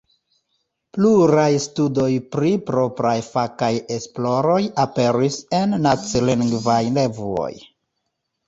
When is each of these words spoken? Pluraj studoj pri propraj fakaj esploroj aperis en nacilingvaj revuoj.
Pluraj 0.97 1.49
studoj 1.65 2.07
pri 2.35 2.53
propraj 2.69 3.13
fakaj 3.27 3.71
esploroj 3.99 4.59
aperis 4.87 5.39
en 5.61 5.77
nacilingvaj 5.85 6.83
revuoj. 7.01 7.53